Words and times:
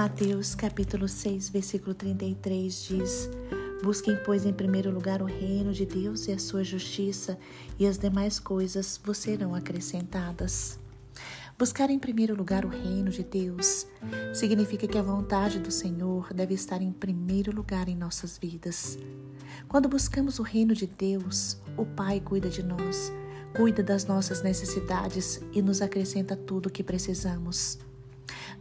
Mateus 0.00 0.54
capítulo 0.54 1.06
6, 1.06 1.50
versículo 1.50 1.94
33 1.94 2.84
diz: 2.84 3.30
Busquem, 3.82 4.16
pois, 4.24 4.46
em 4.46 4.52
primeiro 4.54 4.90
lugar 4.90 5.20
o 5.20 5.26
reino 5.26 5.74
de 5.74 5.84
Deus 5.84 6.26
e 6.26 6.32
a 6.32 6.38
sua 6.38 6.64
justiça, 6.64 7.38
e 7.78 7.86
as 7.86 7.98
demais 7.98 8.40
coisas 8.40 8.98
vos 9.04 9.18
serão 9.18 9.54
acrescentadas. 9.54 10.78
Buscar 11.58 11.90
em 11.90 11.98
primeiro 11.98 12.34
lugar 12.34 12.64
o 12.64 12.70
reino 12.70 13.10
de 13.10 13.22
Deus 13.22 13.86
significa 14.32 14.88
que 14.88 14.96
a 14.96 15.02
vontade 15.02 15.58
do 15.58 15.70
Senhor 15.70 16.32
deve 16.32 16.54
estar 16.54 16.80
em 16.80 16.92
primeiro 16.92 17.54
lugar 17.54 17.86
em 17.86 17.94
nossas 17.94 18.38
vidas. 18.38 18.98
Quando 19.68 19.86
buscamos 19.86 20.38
o 20.38 20.42
reino 20.42 20.74
de 20.74 20.86
Deus, 20.86 21.58
o 21.76 21.84
Pai 21.84 22.20
cuida 22.20 22.48
de 22.48 22.62
nós, 22.62 23.12
cuida 23.54 23.82
das 23.82 24.06
nossas 24.06 24.42
necessidades 24.42 25.42
e 25.52 25.60
nos 25.60 25.82
acrescenta 25.82 26.34
tudo 26.34 26.68
o 26.68 26.72
que 26.72 26.82
precisamos. 26.82 27.78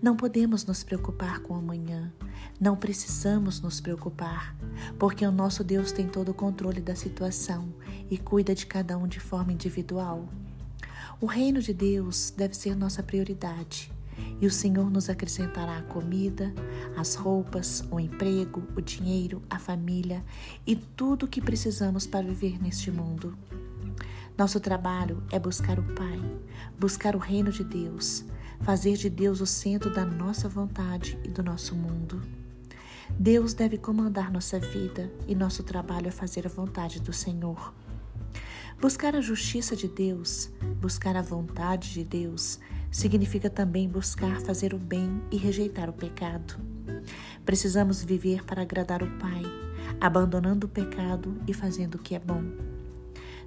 Não 0.02 0.16
podemos 0.16 0.66
nos 0.66 0.82
preocupar 0.82 1.40
com 1.40 1.54
amanhã, 1.54 2.14
não 2.58 2.78
precisamos 2.78 3.60
nos 3.60 3.82
preocupar, 3.82 4.56
porque 4.98 5.26
o 5.26 5.32
nosso 5.32 5.62
Deus 5.62 5.92
tem 5.92 6.08
todo 6.08 6.30
o 6.30 6.34
controle 6.34 6.80
da 6.80 6.96
situação 6.96 7.68
e 8.10 8.18
cuida 8.18 8.56
de 8.56 8.66
cada 8.66 8.98
um 8.98 9.06
de 9.06 9.20
forma 9.20 9.52
individual. 9.52 10.30
O 11.20 11.26
reino 11.26 11.62
de 11.62 11.74
Deus 11.74 12.34
deve 12.36 12.56
ser 12.56 12.78
nossa 12.78 13.04
prioridade. 13.04 13.92
E 14.42 14.48
o 14.48 14.52
Senhor 14.52 14.90
nos 14.90 15.10
acrescentará 15.10 15.78
a 15.78 15.84
comida, 15.84 16.54
as 16.96 17.16
roupas, 17.16 17.84
o 17.92 18.00
emprego, 18.00 18.64
o 18.78 18.82
dinheiro, 18.82 19.42
a 19.50 19.60
família 19.60 20.24
e 20.66 20.76
tudo 20.78 21.26
o 21.26 21.28
que 21.28 21.42
precisamos 21.42 22.08
para 22.08 22.26
viver 22.26 22.62
neste 22.62 22.90
mundo. 22.90 23.38
Nosso 24.40 24.58
trabalho 24.62 25.22
é 25.34 25.38
buscar 25.38 25.78
o 25.78 25.84
Pai, 25.84 26.18
buscar 26.80 27.14
o 27.14 27.20
reino 27.20 27.52
de 27.52 27.62
Deus, 27.62 28.24
fazer 28.62 28.96
de 28.96 29.10
Deus 29.10 29.42
o 29.42 29.46
centro 29.46 29.94
da 29.94 30.06
nossa 30.06 30.48
vontade 30.48 31.20
e 31.26 31.28
do 31.28 31.44
nosso 31.44 31.76
mundo. 31.76 32.22
Deus 33.20 33.54
deve 33.54 33.78
comandar 33.78 34.32
nossa 34.32 34.58
vida 34.58 35.12
e 35.28 35.36
nosso 35.36 35.62
trabalho 35.62 36.08
é 36.08 36.12
fazer 36.12 36.46
a 36.46 36.50
vontade 36.50 37.02
do 37.02 37.12
Senhor. 37.12 37.74
Buscar 38.80 39.14
a 39.14 39.20
justiça 39.20 39.76
de 39.76 39.90
Deus, 39.90 40.50
buscar 40.80 41.18
a 41.18 41.22
vontade 41.22 41.92
de 41.92 42.06
Deus, 42.06 42.62
significa 42.90 43.50
também 43.50 43.90
buscar 43.90 44.40
fazer 44.40 44.74
o 44.74 44.80
bem 44.80 45.22
e 45.30 45.36
rejeitar 45.36 45.90
o 45.90 45.94
pecado. 45.94 46.56
Precisamos 47.44 48.02
viver 48.02 48.46
para 48.46 48.62
agradar 48.62 49.04
o 49.04 49.18
Pai, 49.18 49.44
abandonando 50.00 50.66
o 50.66 50.70
pecado 50.70 51.36
e 51.46 51.54
fazendo 51.54 51.96
o 51.96 52.00
que 52.00 52.16
é 52.16 52.20
bom. 52.20 52.79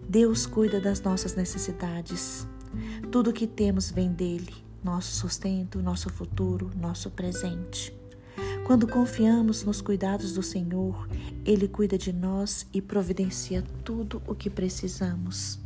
Deus 0.08 0.46
cuida 0.46 0.80
das 0.80 1.00
nossas 1.00 1.34
necessidades. 1.34 2.46
Tudo 3.10 3.30
o 3.30 3.32
que 3.32 3.46
temos 3.46 3.90
vem 3.90 4.12
dele, 4.12 4.54
nosso 4.82 5.14
sustento, 5.14 5.82
nosso 5.82 6.10
futuro, 6.10 6.70
nosso 6.76 7.10
presente. 7.10 7.94
Quando 8.66 8.86
confiamos 8.86 9.64
nos 9.64 9.80
cuidados 9.80 10.32
do 10.32 10.42
Senhor, 10.42 11.08
Ele 11.44 11.68
cuida 11.68 11.98
de 11.98 12.12
nós 12.12 12.66
e 12.72 12.80
providencia 12.80 13.62
tudo 13.84 14.22
o 14.26 14.34
que 14.34 14.48
precisamos. 14.48 15.58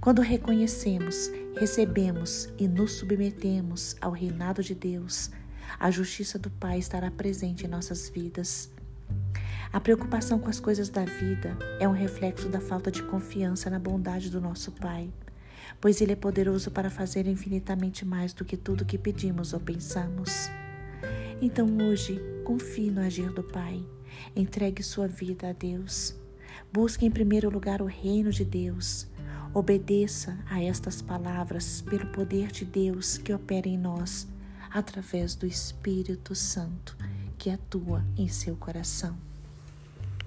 Quando 0.00 0.20
reconhecemos, 0.20 1.30
recebemos 1.56 2.48
e 2.58 2.68
nos 2.68 2.92
submetemos 2.92 3.96
ao 4.00 4.12
reinado 4.12 4.62
de 4.62 4.74
Deus, 4.74 5.30
a 5.78 5.90
justiça 5.90 6.38
do 6.38 6.50
Pai 6.50 6.78
estará 6.78 7.10
presente 7.10 7.64
em 7.64 7.68
nossas 7.68 8.08
vidas. 8.08 8.70
A 9.70 9.78
preocupação 9.78 10.38
com 10.38 10.48
as 10.48 10.58
coisas 10.58 10.88
da 10.88 11.04
vida 11.04 11.56
é 11.78 11.86
um 11.86 11.92
reflexo 11.92 12.48
da 12.48 12.58
falta 12.58 12.90
de 12.90 13.02
confiança 13.02 13.68
na 13.68 13.78
bondade 13.78 14.30
do 14.30 14.40
nosso 14.40 14.72
Pai, 14.72 15.12
pois 15.78 16.00
Ele 16.00 16.12
é 16.12 16.16
poderoso 16.16 16.70
para 16.70 16.88
fazer 16.88 17.26
infinitamente 17.26 18.02
mais 18.02 18.32
do 18.32 18.46
que 18.46 18.56
tudo 18.56 18.86
que 18.86 18.96
pedimos 18.96 19.52
ou 19.52 19.60
pensamos. 19.60 20.48
Então 21.42 21.66
hoje, 21.86 22.18
confie 22.44 22.90
no 22.90 23.02
agir 23.02 23.30
do 23.30 23.42
Pai. 23.42 23.84
Entregue 24.34 24.82
sua 24.82 25.06
vida 25.06 25.50
a 25.50 25.52
Deus. 25.52 26.18
Busque 26.72 27.04
em 27.04 27.10
primeiro 27.10 27.50
lugar 27.50 27.82
o 27.82 27.86
reino 27.86 28.30
de 28.30 28.46
Deus. 28.46 29.06
Obedeça 29.52 30.38
a 30.48 30.62
estas 30.62 31.02
palavras 31.02 31.82
pelo 31.82 32.06
poder 32.06 32.50
de 32.50 32.64
Deus 32.64 33.18
que 33.18 33.34
opera 33.34 33.68
em 33.68 33.76
nós, 33.76 34.26
através 34.70 35.34
do 35.34 35.46
Espírito 35.46 36.34
Santo 36.34 36.96
que 37.36 37.50
atua 37.50 38.04
em 38.16 38.28
seu 38.28 38.56
coração. 38.56 39.27